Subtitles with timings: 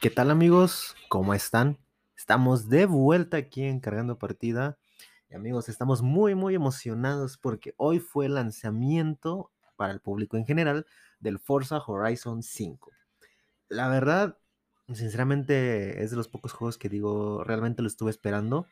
[0.00, 0.94] ¿Qué tal amigos?
[1.08, 1.76] ¿Cómo están?
[2.16, 4.78] Estamos de vuelta aquí en Cargando Partida.
[5.28, 10.46] Y amigos, estamos muy muy emocionados porque hoy fue el lanzamiento para el público en
[10.46, 10.86] general
[11.18, 12.92] del Forza Horizon 5.
[13.68, 14.38] La verdad,
[14.86, 18.68] sinceramente es de los pocos juegos que digo, realmente lo estuve esperando,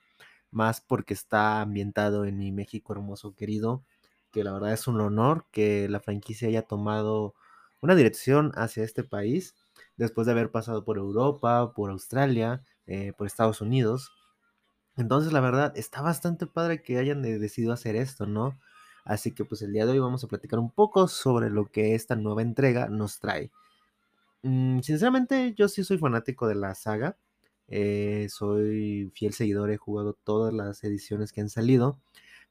[0.53, 3.85] más porque está ambientado en mi México hermoso querido,
[4.31, 7.35] que la verdad es un honor que la franquicia haya tomado
[7.81, 9.57] una dirección hacia este país
[9.97, 14.11] después de haber pasado por Europa, por Australia, eh, por Estados Unidos.
[14.97, 18.59] Entonces, la verdad, está bastante padre que hayan de- decidido hacer esto, ¿no?
[19.05, 21.95] Así que pues el día de hoy vamos a platicar un poco sobre lo que
[21.95, 23.53] esta nueva entrega nos trae.
[24.43, 27.17] Mm, sinceramente, yo sí soy fanático de la saga.
[27.69, 31.99] eh, soy fiel seguidor, he jugado todas las ediciones que han salido.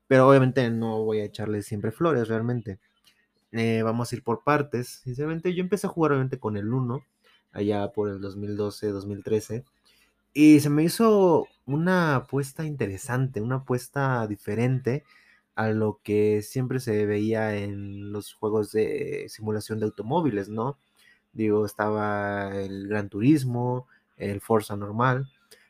[0.08, 2.80] Pero obviamente no voy a echarle siempre flores, realmente.
[3.52, 5.02] Eh, vamos a ir por partes.
[5.04, 7.04] Sinceramente, yo empecé a jugar obviamente con el uno
[7.56, 9.64] allá por el 2012, 2013.
[10.34, 15.04] Y se me hizo una apuesta interesante, una apuesta diferente
[15.56, 20.78] a lo que siempre se veía en los juegos de simulación de automóviles, ¿no?
[21.34, 25.30] Digo, estaba el Gran Turismo, el Forza normal,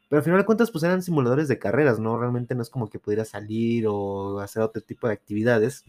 [0.09, 2.17] pero al final de cuentas pues eran simuladores de carreras, ¿no?
[2.17, 5.85] Realmente no es como que pudiera salir o hacer otro tipo de actividades.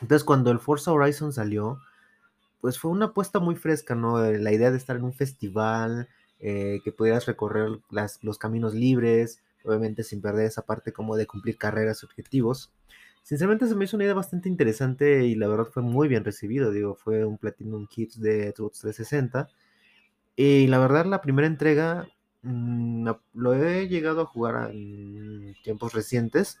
[0.00, 1.78] Entonces cuando el Forza Horizon salió,
[2.62, 4.24] pues fue una apuesta muy fresca, ¿no?
[4.24, 6.08] Eh, La idea de estar en un festival,
[6.40, 11.26] eh, que pudieras recorrer las- los caminos libres, obviamente sin perder esa parte como de
[11.28, 12.72] cumplir carreras y objetivos.
[13.24, 16.72] Sinceramente se me hizo una idea bastante interesante y la verdad fue muy bien recibido,
[16.72, 19.48] digo, fue un Platinum Kit de Xbox 360
[20.36, 22.08] y la verdad la primera entrega
[22.42, 26.58] mm, lo he llegado a jugar en tiempos recientes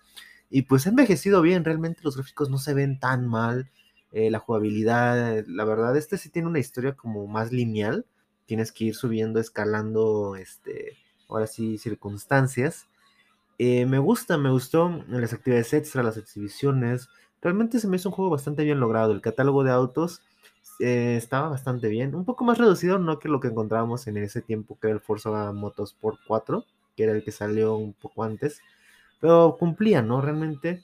[0.50, 3.70] y pues ha envejecido bien, realmente los gráficos no se ven tan mal,
[4.12, 8.06] eh, la jugabilidad, la verdad este sí tiene una historia como más lineal,
[8.46, 12.86] tienes que ir subiendo, escalando, este, ahora sí, circunstancias.
[13.58, 17.08] Eh, me gusta, me gustó las actividades extra, las exhibiciones.
[17.40, 19.12] Realmente se me hizo un juego bastante bien logrado.
[19.12, 20.22] El catálogo de autos
[20.80, 22.14] eh, estaba bastante bien.
[22.14, 25.00] Un poco más reducido, no que lo que encontrábamos en ese tiempo, que era el
[25.00, 26.64] Forza Motorsport 4,
[26.96, 28.60] que era el que salió un poco antes.
[29.20, 30.20] Pero cumplía, ¿no?
[30.20, 30.82] Realmente,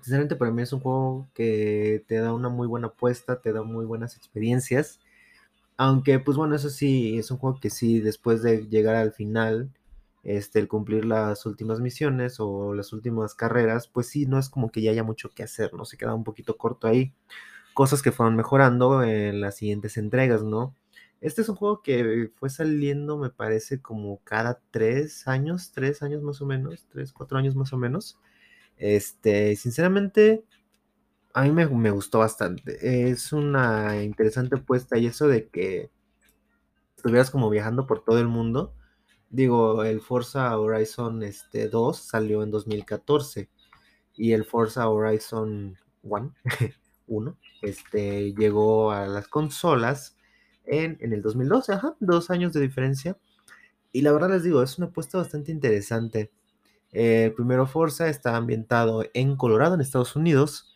[0.00, 3.62] sinceramente para mí es un juego que te da una muy buena apuesta, te da
[3.62, 5.00] muy buenas experiencias.
[5.76, 9.70] Aunque, pues bueno, eso sí, es un juego que sí, después de llegar al final,
[10.24, 14.70] este, el cumplir las últimas misiones o las últimas carreras, pues sí, no es como
[14.70, 15.84] que ya haya mucho que hacer, ¿no?
[15.84, 17.14] Se queda un poquito corto ahí.
[17.74, 20.74] Cosas que fueron mejorando en las siguientes entregas, ¿no?
[21.20, 26.22] Este es un juego que fue saliendo, me parece, como cada tres años, tres años
[26.22, 28.18] más o menos, tres, cuatro años más o menos.
[28.78, 30.44] Este, sinceramente,
[31.34, 33.10] a mí me, gustó bastante.
[33.10, 35.90] Es una interesante apuesta y eso de que
[36.96, 38.74] estuvieras como viajando por todo el mundo.
[39.30, 43.50] Digo, el Forza Horizon este, 2 salió en 2014
[44.16, 46.34] y el Forza Horizon 1,
[47.06, 50.16] 1 este, llegó a las consolas
[50.64, 53.18] en, en el 2012, ajá, dos años de diferencia.
[53.92, 56.30] Y la verdad les digo, es una apuesta bastante interesante.
[56.92, 60.74] El primero Forza está ambientado en Colorado, en Estados Unidos,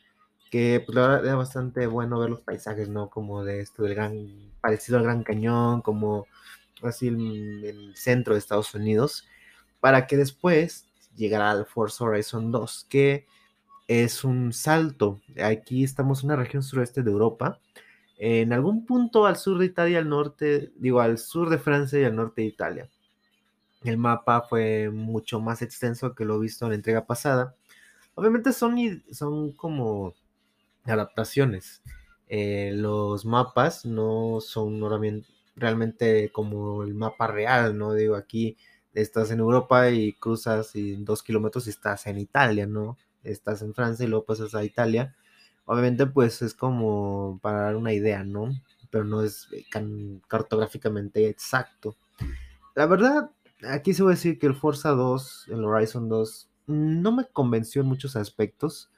[0.51, 3.09] que pues la verdad era bastante bueno ver los paisajes, ¿no?
[3.09, 6.27] Como de esto del gran, parecido al Gran Cañón, como
[6.83, 9.27] así el, el centro de Estados Unidos,
[9.81, 10.87] para que después
[11.17, 13.27] llegara al Forza Horizon 2, que
[13.89, 15.21] es un salto.
[15.43, 17.61] Aquí estamos en una región suroeste de Europa,
[18.19, 22.05] en algún punto al sur de Italia, al norte, digo, al sur de Francia y
[22.05, 22.91] al norte de Italia.
[23.85, 27.57] El mapa fue mucho más extenso que lo visto en la entrega pasada.
[28.15, 28.77] Obviamente son,
[29.11, 30.15] son como
[30.85, 31.83] adaptaciones.
[32.29, 34.81] Eh, los mapas no son
[35.57, 37.95] realmente como el mapa real, ¿no?
[37.95, 38.57] Digo, aquí
[38.95, 42.97] estás en Europa y cruzas y dos kilómetros y estás en Italia, ¿no?
[43.23, 45.15] Estás en Francia y luego pasas a Italia.
[45.65, 48.51] Obviamente, pues es como para dar una idea, ¿no?
[48.91, 49.65] Pero no es eh,
[50.29, 51.97] cartográficamente exacto.
[52.75, 53.31] La verdad,
[53.69, 57.83] aquí se voy a decir que el Forza 2, el Horizon 2, no me convenció
[57.83, 58.91] en muchos aspectos.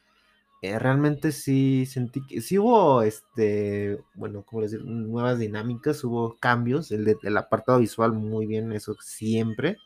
[0.62, 4.84] Eh, realmente sí sentí que sí hubo, este, bueno, ¿cómo decir?
[4.84, 9.78] Nuevas dinámicas, hubo cambios, el, de- el apartado visual muy bien, eso siempre,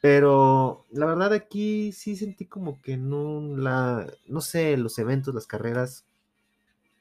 [0.00, 5.46] pero la verdad aquí sí sentí como que no, la, no sé, los eventos, las
[5.46, 6.04] carreras,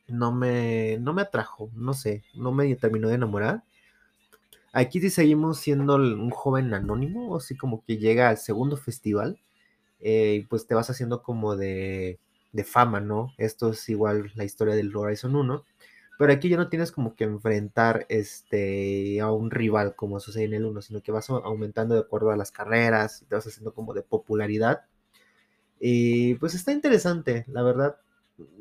[0.07, 3.63] no me, no me atrajo, no sé, no me terminó de enamorar.
[4.77, 9.39] Aquí sí seguimos siendo un joven anónimo, así como que llega al segundo festival
[9.99, 12.19] eh, y pues te vas haciendo como de,
[12.63, 13.33] fama, ¿no?
[13.39, 15.65] Esto es igual la historia del Horizon 1,
[16.19, 20.53] Pero aquí ya no tienes como que enfrentar este, a un rival como sucede en
[20.53, 23.73] el 1, sino que vas aumentando de acuerdo a las carreras, y te vas haciendo
[23.73, 24.85] como de popularidad.
[25.79, 27.97] Y pues está interesante, la verdad.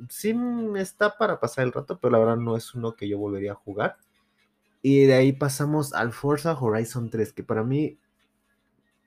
[0.09, 0.35] Sí
[0.77, 3.57] está para pasar el rato, pero la verdad no es uno que yo volvería a
[3.57, 3.99] jugar.
[4.89, 7.99] Y de ahí pasamos al Forza Horizon 3, que para mí,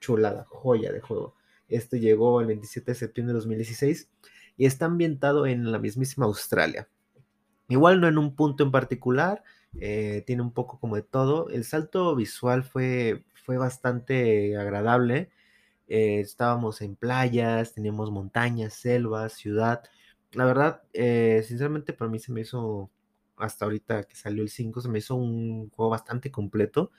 [0.02, 1.36] chulada, joya de juego.
[1.70, 4.10] Este llegó el 27 de septiembre de 2016
[4.58, 6.90] y está ambientado en la mismísima Australia.
[7.70, 9.42] Igual no en un punto en particular,
[9.80, 11.50] eh, tiene un poco como de todo.
[11.50, 15.30] El salto visual fue, fue bastante agradable.
[15.88, 19.84] Eh, estábamos en playas, teníamos montañas, selvas, ciudad.
[20.34, 22.92] La verdad, eh, sinceramente para mí se me hizo,
[23.40, 26.92] hasta ahorita que salió el 5, se me hizo un juego bastante completo.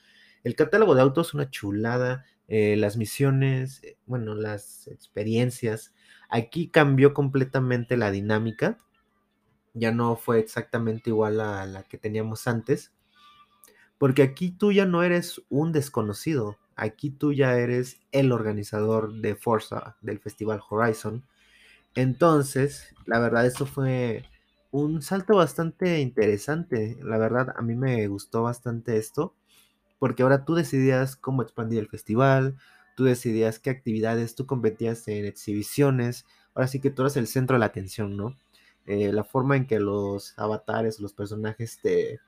[0.45, 2.25] El catálogo de autos, una chulada.
[2.49, 5.95] las misiones, bueno, las experiencias.
[6.29, 8.79] Aquí cambió completamente la dinámica
[9.75, 12.93] ya no fue exactamente igual a la que teníamos antes,
[13.99, 19.37] porque aquí tú ya no eres un desconocido, aquí tú ya eres el organizador de
[19.37, 21.25] Forza del Festival Horizon.
[21.95, 24.25] Entonces, la verdad, eso fue
[24.71, 26.99] un salto bastante interesante.
[27.03, 29.35] La verdad, a mí me gustó bastante esto,
[29.99, 32.57] porque ahora tú decidías cómo expandir el festival,
[32.97, 37.57] tú decidías qué actividades, tú competías en exhibiciones, ahora sí que tú eres el centro
[37.57, 38.37] de la atención, ¿no?
[38.87, 42.21] Eh, la forma en que los avatares, los personajes te,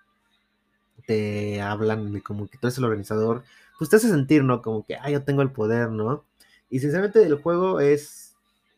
[1.06, 3.44] te hablan como que tú eres el organizador,
[3.79, 4.62] pues te hace sentir, ¿no?
[4.62, 6.25] Como que, ah, yo tengo el poder, ¿no?
[6.71, 8.37] Y sinceramente el juego es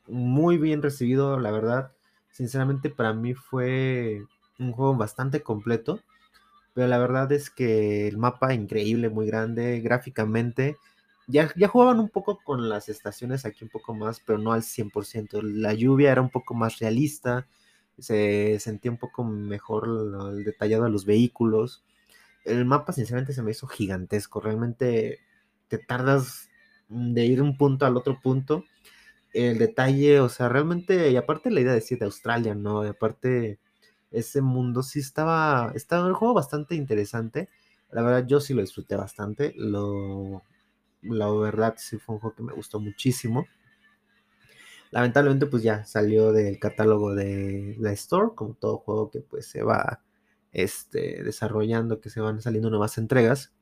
[0.08, 1.92] muy bien recibido, la verdad.
[2.34, 4.22] Sinceramente para mí fue
[4.58, 6.00] un juego bastante completo,
[6.74, 10.76] pero la verdad es que el mapa increíble, muy grande, gráficamente.
[11.26, 14.62] Ya, ya jugaban un poco con las estaciones aquí un poco más, pero no al
[14.62, 15.40] 100%.
[15.42, 17.46] La lluvia era un poco más realista
[17.98, 19.88] se sentía un poco mejor
[20.32, 21.84] el, detallado de los vehículos.
[22.44, 25.20] El mapa sinceramente se me hizo gigantesco, realmente
[25.68, 26.50] te tardas
[26.88, 28.64] de ir un punto al otro punto.
[29.34, 32.84] El detalle, o sea, realmente, y aparte la idea de decir de Australia, ¿no?
[32.84, 33.58] Y aparte
[34.10, 37.50] ese mundo sí estaba, estaba el juego bastante interesante.
[37.90, 39.52] La verdad, yo sí lo disfruté bastante.
[39.56, 40.42] Lo,
[41.02, 43.46] la verdad, sí fue un juego que me gustó muchísimo.
[44.90, 49.62] Lamentablemente pues ya salió del catálogo de la Store, como todo juego que pues se
[49.64, 50.00] va
[50.52, 53.52] este, desarrollando, que se van saliendo nuevas entregas.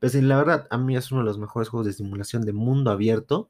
[0.00, 2.90] Pues la verdad, a mí es uno de los mejores juegos de simulación de mundo
[2.90, 3.48] abierto.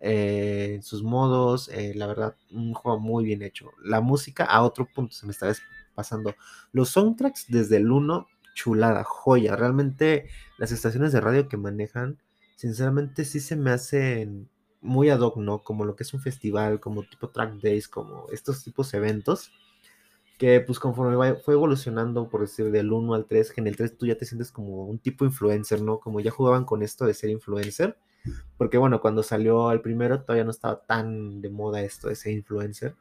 [0.00, 3.70] Eh, sus modos, eh, la verdad, un juego muy bien hecho.
[3.82, 5.52] La música, a otro punto se me está
[5.94, 6.34] pasando.
[6.72, 9.56] Los soundtracks desde el 1, chulada, joya.
[9.56, 10.28] Realmente
[10.58, 12.18] las estaciones de radio que manejan,
[12.56, 14.48] sinceramente sí se me hacen
[14.80, 15.62] muy ad hoc, ¿no?
[15.62, 19.50] Como lo que es un festival, como tipo track days, como estos tipos de eventos,
[20.38, 23.96] que pues conforme fue evolucionando, por decir, del 1 al 3, que en el 3
[23.96, 25.98] tú ya te sientes como un tipo influencer, ¿no?
[26.00, 27.98] Como ya jugaban con esto de ser influencer,
[28.56, 32.32] porque bueno, cuando salió el primero todavía no estaba tan de moda esto de ser
[32.32, 32.94] influencer,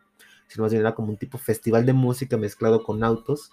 [0.47, 3.51] sino más bien era como un tipo festival de música mezclado con autos.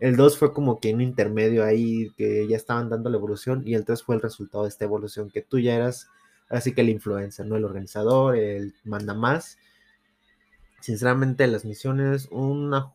[0.00, 3.74] El 2 fue como que un intermedio ahí que ya estaban dando la evolución y
[3.74, 6.08] el 3 fue el resultado de esta evolución, que tú ya eras
[6.48, 7.56] Así que el influencer, ¿no?
[7.56, 9.58] El organizador, el manda más.
[10.80, 12.94] Sinceramente, las misiones, una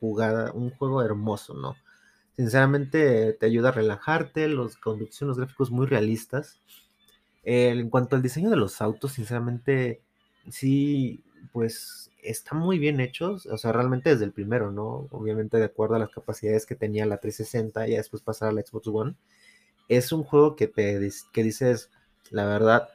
[0.00, 1.76] jugada, un juego hermoso, ¿no?
[2.36, 6.60] Sinceramente, te ayuda a relajarte, los conducción, los gráficos muy realistas.
[7.50, 10.02] En cuanto al diseño de los autos, sinceramente,
[10.50, 15.08] sí, pues están muy bien hechos, o sea, realmente desde el primero, ¿no?
[15.10, 18.60] Obviamente de acuerdo a las capacidades que tenía la 360 y después pasar a la
[18.60, 19.14] Xbox One.
[19.88, 21.90] Es un juego que te que dices,
[22.30, 22.90] la verdad,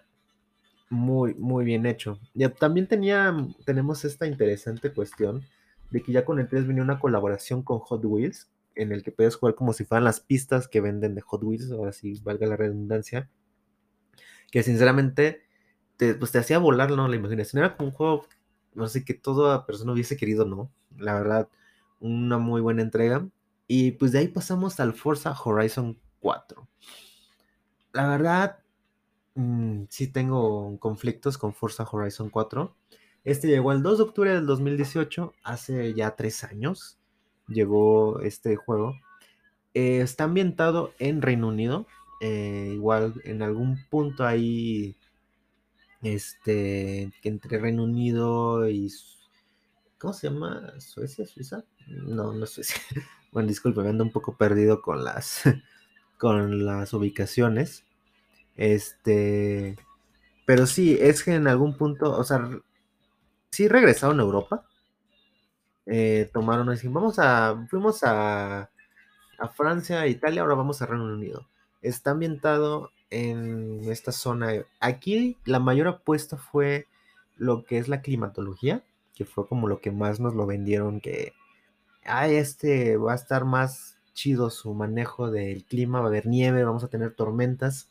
[0.91, 2.19] muy, muy bien hecho.
[2.35, 5.41] Y también tenía, tenemos esta interesante cuestión
[5.89, 9.11] de que ya con el 3 venía una colaboración con Hot Wheels, en el que
[9.11, 12.45] puedes jugar como si fueran las pistas que venden de Hot Wheels, ahora sí valga
[12.45, 13.31] la redundancia,
[14.53, 15.41] que sinceramente
[15.97, 17.09] te, pues te hacía volar ¿no?
[17.09, 17.63] la imaginación.
[17.63, 18.27] Era como un juego,
[18.73, 20.71] no sé, que toda persona hubiese querido, ¿no?
[20.97, 21.49] La verdad,
[21.99, 23.27] una muy buena entrega.
[23.67, 26.67] Y pues de ahí pasamos al Forza Horizon 4.
[27.93, 28.63] La verdad,
[29.35, 32.75] Mm, sí tengo conflictos con Forza Horizon 4.
[33.23, 36.99] Este llegó el 2 de octubre del 2018, hace ya tres años
[37.47, 38.95] llegó este juego.
[39.73, 41.87] Eh, está ambientado en Reino Unido,
[42.23, 44.95] eh, igual en algún punto ahí,
[46.01, 48.91] este, entre Reino Unido y...
[49.97, 50.73] ¿Cómo se llama?
[50.79, 51.25] ¿Suecia?
[51.25, 51.63] ¿Suiza?
[51.87, 52.77] No, no es Suecia.
[53.31, 55.41] Bueno, disculpe, me ando un poco perdido con las,
[56.19, 57.83] con las ubicaciones.
[58.55, 59.77] Este,
[60.45, 62.49] pero sí, es que en algún punto, o sea,
[63.51, 64.65] sí regresaron a Europa.
[65.85, 68.69] eh, tomaron así, vamos a, fuimos a,
[69.39, 71.47] a Francia, Italia, ahora vamos a Reino Unido.
[71.83, 74.65] Está ambientado en esta zona.
[74.79, 76.87] Aquí la mayor apuesta fue
[77.37, 81.33] lo que es la climatología, que fue como lo que más nos lo vendieron, que
[82.05, 86.63] ay, este va a estar más chido su manejo del clima, va a haber nieve,
[86.63, 87.89] vamos a tener tormentas.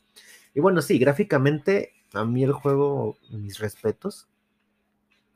[0.53, 4.27] Y bueno, sí, gráficamente, a mí el juego, mis respetos.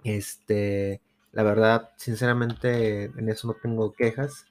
[0.03, 4.45] Este, la verdad, sinceramente, en eso no tengo quejas.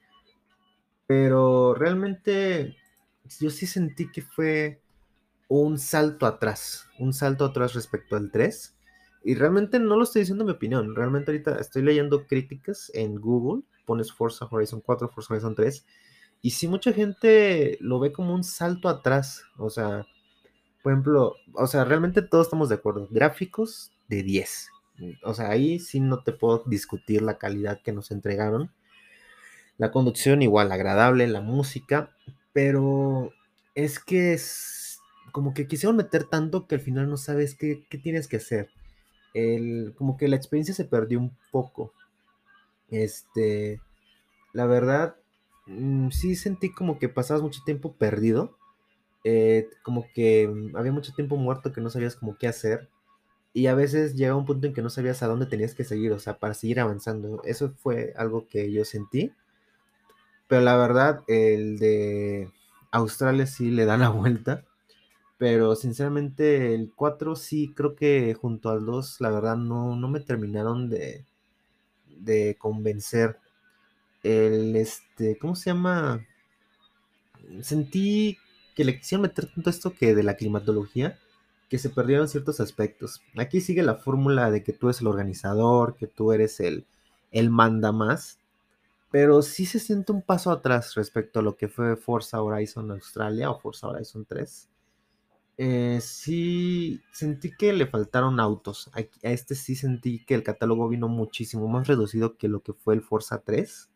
[1.07, 2.77] Pero realmente
[3.41, 4.81] yo sí sentí que fue
[5.49, 8.75] un salto atrás, un salto atrás respecto al 3.
[9.25, 13.65] Y realmente no lo estoy diciendo mi opinión, realmente ahorita estoy leyendo críticas en Google,
[13.85, 15.85] pones Forza Horizon 4, Forza Horizon 3,
[16.43, 20.07] y sí mucha gente lo ve como un salto atrás, o sea,
[20.81, 24.71] por ejemplo, o sea, realmente todos estamos de acuerdo, gráficos de 10,
[25.25, 28.71] o sea, ahí sí no te puedo discutir la calidad que nos entregaron,
[29.77, 32.17] la conducción igual agradable, la música,
[32.57, 33.33] pero
[33.77, 35.01] es que es
[35.33, 38.71] como que quisieron meter tanto que al final no sabes qué, qué tienes que hacer.
[39.35, 41.93] El, como que la experiencia se perdió un poco.
[42.91, 43.81] Este,
[44.55, 45.17] la verdad,
[45.67, 48.57] mm, sí sentí como que pasabas mucho tiempo perdido.
[49.25, 52.89] eh, como que mm, había mucho tiempo muerto que no sabías como qué hacer.
[53.55, 56.13] Y a veces llegaba un punto en que no sabías a dónde tenías que seguir,
[56.13, 57.43] o sea, para seguir avanzando.
[57.45, 59.33] Eso fue algo que yo sentí.
[60.49, 62.51] Pero la verdad, el de
[62.93, 64.65] Australia sí le da la vuelta.
[65.39, 70.21] Pero sinceramente el 4 sí creo que junto al 2 la verdad no, no me
[70.21, 71.27] terminaron de,
[72.07, 73.39] de convencer.
[74.23, 76.27] El este, ¿cómo se llama?
[77.63, 78.39] Sentí
[78.75, 81.19] que le quisieron meter tanto esto que de la climatología
[81.69, 83.23] que se perdieron ciertos aspectos.
[83.37, 86.87] Aquí sigue la fórmula de que tú eres el organizador, que tú eres el,
[87.33, 88.39] el manda más,
[89.11, 93.51] pero sí se siente un paso atrás respecto a lo que fue Forza Horizon Australia
[93.51, 94.69] o Forza Horizon 3.
[95.59, 98.91] Eh, sí sentí que le faltaron autos.
[98.95, 102.73] A, a este sí sentí que el catálogo vino muchísimo más reducido que lo que
[102.73, 103.89] fue el Forza 3.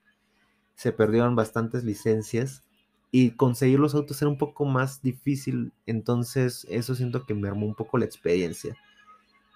[0.74, 2.64] Se perdieron bastantes licencias
[3.10, 5.72] y conseguir los autos era un poco más difícil.
[5.86, 8.76] Entonces eso siento que me armó un poco la experiencia.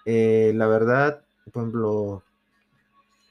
[0.05, 2.23] Eh, la verdad, por ejemplo,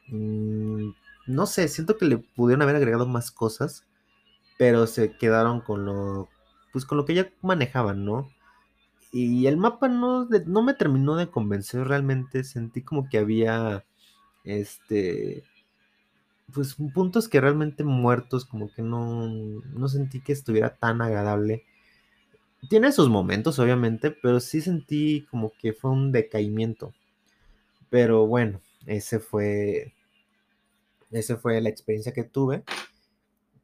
[0.08, 0.90] mm,
[1.26, 3.84] no sé, siento que le pudieron haber agregado más cosas,
[4.58, 6.28] pero se quedaron con lo,
[6.72, 8.30] pues con lo que ya manejaban, ¿no?
[9.12, 12.42] Y el mapa no, no me terminó de convencer realmente.
[12.42, 13.84] Sentí como que había,
[14.42, 15.44] este,
[16.52, 21.64] pues puntos que realmente muertos, como que no, no sentí que estuviera tan agradable.
[22.68, 26.92] Tiene sus momentos, obviamente, pero sí sentí como que fue un decaimiento.
[27.90, 29.94] Pero bueno, ese fue,
[31.14, 32.64] ese fue la experiencia que tuve.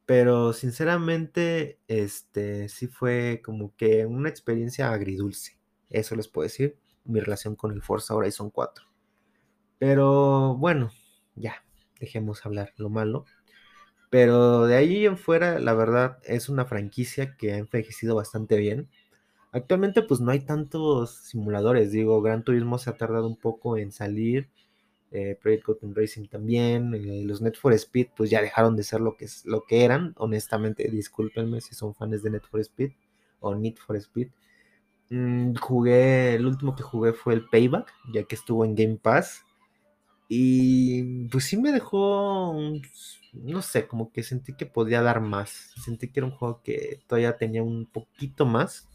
[0.07, 5.59] Pero sinceramente, este, sí fue como que una experiencia agridulce.
[5.89, 8.87] Eso les puedo decir, mi relación con el Forza Horizon 4.
[9.79, 10.91] Pero bueno,
[11.37, 11.65] ya,
[12.01, 13.25] dejemos hablar lo malo.
[14.11, 18.89] Pero de ahí en fuera, la verdad, es una franquicia que ha envejecido bastante bien.
[19.53, 21.93] Actualmente, pues no hay tantos simuladores.
[21.93, 24.51] Digo, Gran Turismo se ha tardado un poco en salir.
[25.11, 26.95] Eh, Project Gotham Racing también.
[26.95, 29.85] eh, los Net for Speed, pues ya dejaron de ser lo que, es, lo que
[29.85, 30.15] eran.
[30.17, 32.93] Honestamente, discúlpenme si son fans de Net for Speed
[33.41, 34.29] o Need for Speed.
[35.11, 39.45] Mm, jugué, el último que jugué fue el Payback, ya que estuvo en Game Pass.
[40.29, 42.55] Y pues sí me dejó,
[43.33, 45.73] no sé, como que sentí que podía dar más.
[45.85, 48.89] Sentí que era un juego que todavía tenía un poquito más.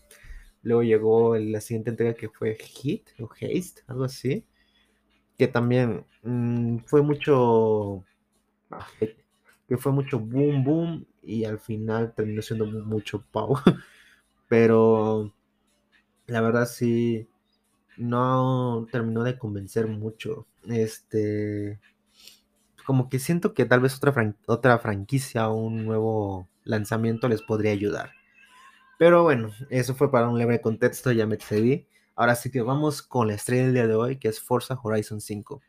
[0.63, 4.45] Luego llegó la siguiente entrega que fue Hit o Haste, algo así.
[5.37, 8.05] Que también mm, fue mucho,
[8.71, 8.87] ah,
[9.67, 13.55] que fue mucho boom boom y al final terminó siendo mu- mucho pow.
[14.49, 15.33] Pero
[16.27, 17.27] la verdad sí,
[17.97, 20.47] no terminó de convencer mucho.
[20.67, 21.79] Este,
[22.85, 27.71] como que siento que tal vez otra, otra franquicia o un nuevo lanzamiento les podría
[27.71, 28.11] ayudar.
[28.99, 31.87] Pero bueno, eso fue para un leve contexto, ya me excedí.
[32.15, 35.19] Ahora sí que vamos con la estrella del día de hoy, que es Forza Horizon
[35.19, 35.61] 5.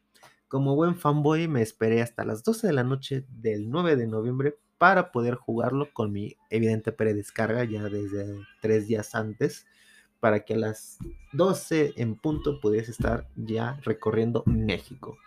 [0.47, 4.57] Como buen fanboy, me esperé hasta las 12 de la noche del 9 de noviembre
[4.79, 9.67] para poder jugarlo con mi evidente predescarga ya desde tres días antes,
[10.21, 10.99] para que a las
[11.33, 15.19] 12 en punto pudiese estar ya recorriendo México.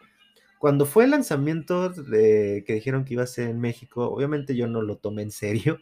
[0.57, 4.67] Cuando fue el lanzamiento de que dijeron que iba a ser en México, obviamente yo
[4.67, 5.79] no lo tomé en serio.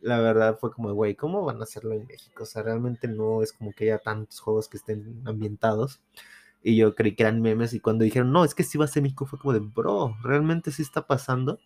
[0.00, 2.44] La verdad fue como, güey, ¿cómo van a hacerlo en México?
[2.44, 6.00] O sea, realmente no es como que haya tantos juegos que estén ambientados.
[6.62, 8.88] Y yo creí que eran memes y cuando dijeron, no, es que sí va a
[8.88, 11.58] ser México, fue como de, bro, ¿realmente sí está pasando?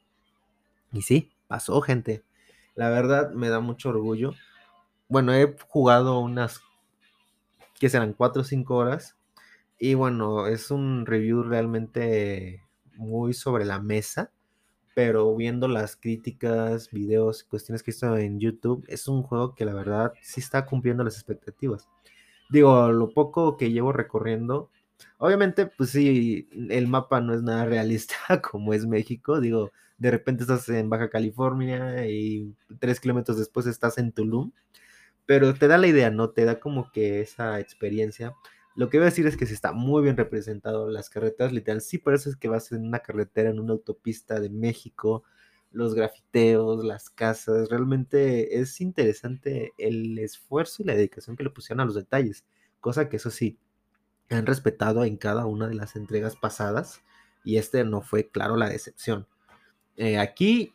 [0.93, 2.23] Y sí, pasó, gente.
[2.75, 4.35] La verdad me da mucho orgullo.
[5.09, 6.61] Bueno, he jugado unas,
[7.79, 9.17] que serán 4 o 5 horas.
[9.79, 12.63] Y bueno, es un review realmente
[12.97, 14.31] muy sobre la mesa.
[14.95, 19.75] Pero viendo las críticas, videos, cuestiones que visto en YouTube, es un juego que la
[19.75, 21.89] verdad sí está cumpliendo las expectativas.
[22.51, 24.71] Digo, lo poco que llevo recorriendo,
[25.19, 29.41] obviamente, pues sí, el mapa no es nada realista como es México.
[29.41, 34.53] Digo, de repente estás en Baja California y tres kilómetros después estás en Tulum.
[35.27, 36.31] Pero te da la idea, ¿no?
[36.31, 38.35] Te da como que esa experiencia.
[38.77, 41.81] Lo que voy a decir es que sí está muy bien representado las carreteras, literal.
[41.81, 45.23] Sí, es que vas en una carretera, en una autopista de México,
[45.71, 47.69] los grafiteos, las casas.
[47.69, 52.45] Realmente es interesante el esfuerzo y la dedicación que le pusieron a los detalles.
[52.81, 53.59] Cosa que eso sí,
[54.31, 57.03] han respetado en cada una de las entregas pasadas.
[57.45, 59.29] Y este no fue, claro, la decepción.
[59.97, 60.75] Eh, aquí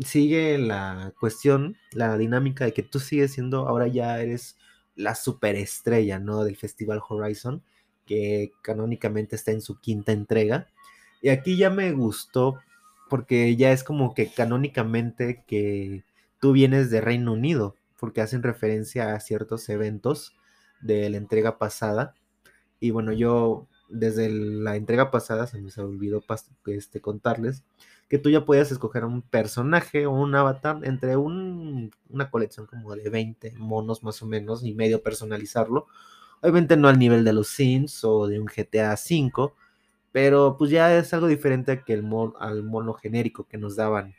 [0.00, 4.56] sigue la cuestión, la dinámica de que tú sigues siendo, ahora ya eres
[4.96, 6.44] la superestrella, ¿no?
[6.44, 7.62] Del Festival Horizon,
[8.06, 10.68] que canónicamente está en su quinta entrega.
[11.22, 12.60] Y aquí ya me gustó
[13.08, 16.04] porque ya es como que canónicamente que
[16.40, 20.34] tú vienes de Reino Unido, porque hacen referencia a ciertos eventos
[20.80, 22.14] de la entrega pasada.
[22.80, 26.22] Y bueno, yo desde la entrega pasada se me olvidó
[26.66, 27.64] este, contarles
[28.08, 33.08] que tú ya puedes escoger un personaje o un avatar entre una colección como de
[33.08, 35.86] 20 monos más o menos y medio personalizarlo.
[36.42, 39.52] Obviamente no al nivel de los Sims o de un GTA V,
[40.12, 42.04] pero pues ya es algo diferente que el
[42.38, 44.14] al mono genérico que nos daban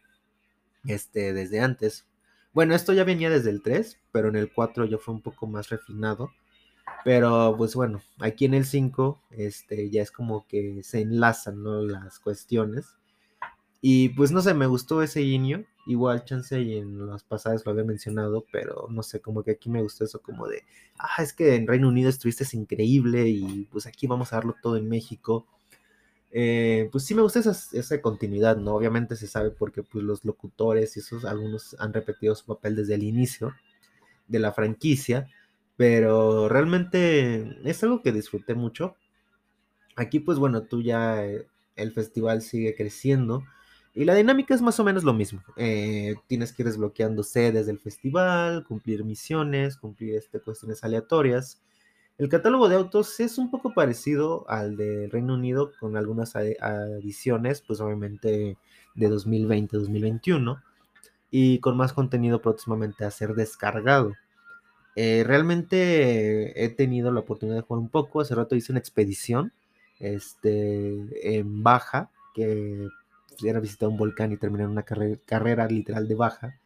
[0.85, 2.05] este, desde antes.
[2.53, 5.47] Bueno, esto ya venía desde el 3, pero en el 4 ya fue un poco
[5.47, 6.31] más refinado.
[7.03, 12.19] Pero pues bueno, aquí en el 5 este, ya es como que se enlazan las
[12.19, 12.95] cuestiones.
[13.87, 15.63] Y pues no sé, me gustó ese guiño.
[15.85, 19.69] Igual chance y en las pasadas lo había mencionado, pero no sé, como que aquí
[19.69, 20.63] me gustó eso como de,
[20.97, 24.77] ah, es que en Reino Unido estuviste increíble y pues aquí vamos a darlo todo
[24.77, 25.45] en México.
[26.31, 28.73] Eh, pues sí me gusta esa, esa, continuidad, ¿no?
[28.73, 32.95] Obviamente se sabe porque pues los locutores y esos algunos han repetido su papel desde
[32.95, 33.53] el inicio
[34.27, 35.27] de la franquicia,
[35.77, 38.95] pero realmente es algo que disfruté mucho.
[39.95, 41.45] Aquí pues bueno, tú ya eh,
[41.75, 43.43] el festival sigue creciendo
[43.95, 45.41] y la dinámica es más o menos lo mismo.
[45.55, 51.61] Eh, tienes que ir desbloqueando sedes del festival, cumplir misiones, cumplir este, cuestiones aleatorias.
[52.17, 57.61] El catálogo de autos es un poco parecido al de Reino Unido, con algunas adiciones,
[57.61, 58.57] pues obviamente
[58.95, 60.61] de 2020-2021,
[61.31, 64.13] y con más contenido próximamente a ser descargado.
[64.97, 68.19] Eh, realmente he tenido la oportunidad de jugar un poco.
[68.19, 69.53] Hace rato hice una expedición
[69.99, 72.89] este, en baja, que
[73.43, 76.59] era visitar un volcán y terminar una carrera literal de baja.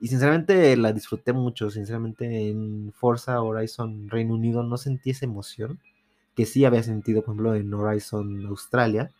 [0.00, 1.70] Y sinceramente la disfruté mucho.
[1.70, 5.78] Sinceramente en Forza Horizon Reino Unido no sentí esa emoción
[6.34, 9.10] que sí había sentido, por ejemplo, en Horizon Australia.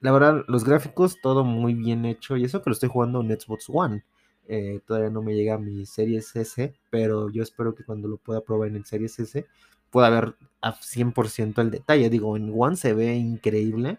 [0.00, 2.36] La verdad, los gráficos, todo muy bien hecho.
[2.36, 4.04] Y eso que lo estoy jugando en Xbox One.
[4.46, 8.16] Eh, todavía no me llega a mi Series S, pero yo espero que cuando lo
[8.18, 9.46] pueda probar en el Series S
[9.90, 12.10] pueda ver a 100% el detalle.
[12.10, 13.98] Digo, en One se ve increíble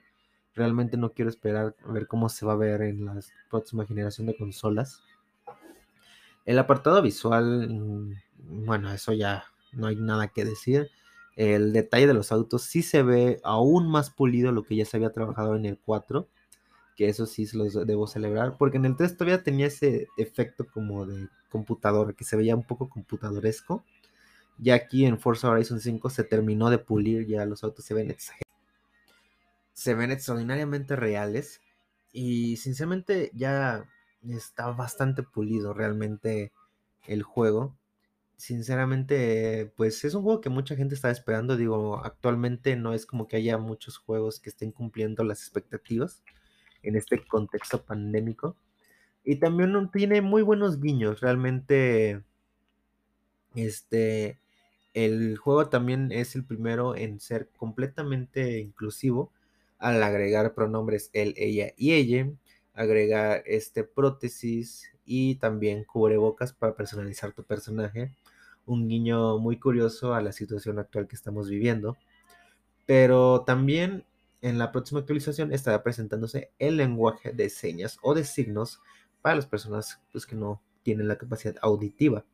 [0.55, 4.27] Realmente no quiero esperar a ver cómo se va a ver en la próxima generación
[4.27, 5.03] de consolas.
[6.45, 10.89] El apartado visual, mm, bueno, eso ya no hay nada que decir.
[11.35, 14.95] El detalle de los autos sí se ve aún más pulido lo que ya se
[14.95, 16.29] había trabajado en el 4,
[16.95, 20.65] que eso sí se los debo celebrar, porque en el 3 todavía tenía ese efecto
[20.73, 23.83] como de computador, que se veía un poco computadoresco.
[24.57, 28.11] Ya aquí en Forza Horizon 5 se terminó de pulir, ya los autos se ven
[28.11, 28.44] exagerados
[29.75, 31.61] se ven extraordinariamente reales
[32.13, 33.85] y sinceramente ya
[34.27, 36.53] está bastante pulido realmente
[37.07, 37.77] el juego.
[38.37, 41.57] Sinceramente, pues es un juego que mucha gente está esperando.
[41.57, 46.23] Digo, actualmente no es como que haya muchos juegos que estén cumpliendo las expectativas
[46.81, 48.55] en este contexto pandémico.
[49.25, 51.19] Y también tiene muy buenos guiños.
[51.19, 52.23] Realmente,
[53.55, 54.39] este,
[54.93, 59.33] el juego también es el primero en ser completamente inclusivo
[59.77, 62.29] al agregar pronombres él, ella y ella,
[62.73, 68.15] agregar este prótesis y también cubrebocas para personalizar tu personaje.
[68.65, 71.97] Un guiño muy curioso a la situación actual que estamos viviendo.
[72.85, 74.05] Pero también
[74.41, 78.79] en la próxima actualización estará presentándose el lenguaje de señas o de signos
[79.21, 82.25] para las personas pues, que no tienen la capacidad auditiva.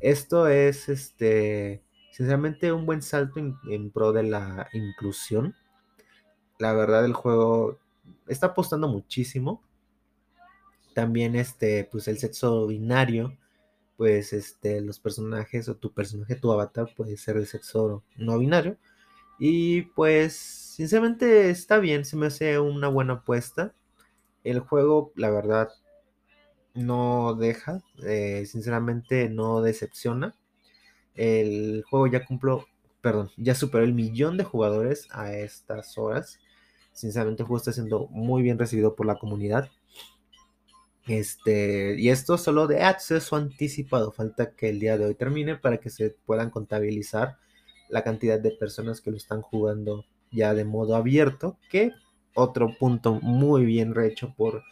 [0.00, 5.54] Esto es este Sinceramente, un buen salto en, pro de la inclusión.
[6.60, 7.78] La verdad, el juego
[8.28, 9.62] está apostando muchísimo.
[10.94, 13.36] También, este, pues el sexo binario,
[13.96, 18.78] pues, este, los personajes o tu personaje, tu avatar puede ser de sexo no binario.
[19.38, 23.74] Y pues, sinceramente, está bien, se me hace una buena apuesta.
[24.44, 25.70] El juego, la verdad,
[26.74, 30.36] no deja, eh, sinceramente no decepciona.
[31.14, 32.66] El juego ya cumplió,
[33.00, 36.38] perdón, ya superó el millón de jugadores a estas horas.
[37.00, 39.70] Sinceramente el juego está siendo muy bien recibido por la comunidad.
[41.06, 44.12] Este, y esto solo de acceso anticipado.
[44.12, 47.38] Falta que el día de hoy termine para que se puedan contabilizar
[47.88, 51.56] la cantidad de personas que lo están jugando ya de modo abierto.
[51.70, 51.92] Que
[52.34, 54.62] otro punto muy bien hecho por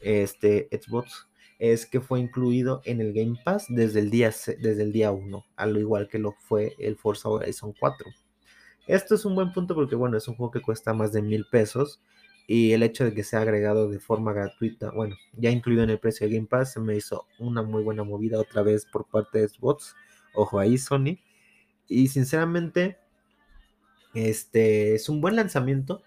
[0.00, 4.90] este Xbox es que fue incluido en el Game Pass desde el día, desde el
[4.90, 8.10] día 1, al igual que lo fue el Forza Horizon 4.
[8.86, 11.46] Esto es un buen punto porque, bueno, es un juego que cuesta más de mil
[11.50, 12.00] pesos
[12.46, 15.98] y el hecho de que sea agregado de forma gratuita, bueno, ya incluido en el
[15.98, 19.40] precio de Game Pass, se me hizo una muy buena movida otra vez por parte
[19.40, 19.94] de Xbox.
[20.34, 21.18] Ojo ahí, Sony.
[21.88, 22.98] Y sinceramente,
[24.14, 26.02] este es un buen lanzamiento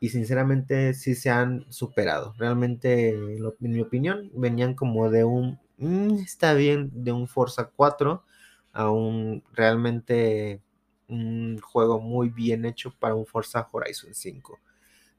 [0.00, 2.34] y sinceramente sí se han superado.
[2.38, 8.24] Realmente, en mi opinión, venían como de un, mm, está bien, de un Forza 4
[8.72, 10.60] a un realmente
[11.10, 14.58] un juego muy bien hecho para un Forza Horizon 5.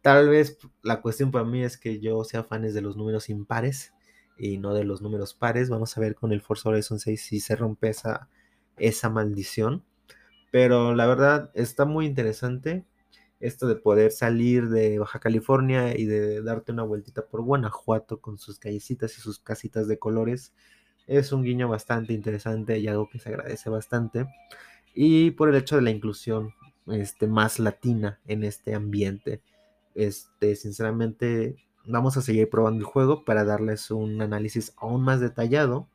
[0.01, 3.93] Tal vez la cuestión para mí es que yo sea fan de los números impares
[4.37, 5.69] y no de los números pares.
[5.69, 8.29] Vamos a ver con el Forza Horizon 6 si se rompe esa,
[8.77, 9.83] esa maldición.
[10.51, 12.83] Pero la verdad está muy interesante
[13.39, 18.37] esto de poder salir de Baja California y de darte una vueltita por Guanajuato con
[18.37, 20.53] sus callecitas y sus casitas de colores
[21.07, 24.27] es un guiño bastante interesante y algo que se agradece bastante
[24.93, 26.53] y por el hecho de la inclusión
[26.87, 29.41] este más latina en este ambiente.
[29.95, 35.87] Este sinceramente vamos a seguir probando el juego para darles un análisis aún más detallado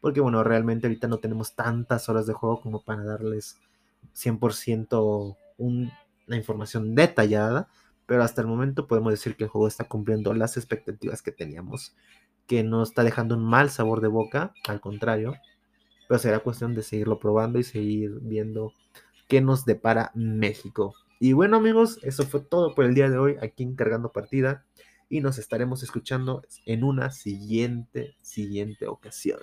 [0.00, 3.58] porque bueno realmente ahorita no tenemos tantas horas de juego como para darles
[4.14, 5.90] 100% un
[6.28, 7.68] la información detallada,
[8.06, 11.96] pero hasta el momento podemos decir que el juego está cumpliendo las expectativas que teníamos,
[12.46, 15.34] que no está dejando un mal sabor de boca, al contrario,
[16.08, 18.72] pero será cuestión de seguirlo probando y seguir viendo
[19.28, 20.94] qué nos depara México.
[21.20, 24.64] Y bueno amigos, eso fue todo por el día de hoy aquí encargando partida
[25.08, 29.40] y nos estaremos escuchando en una siguiente, siguiente ocasión.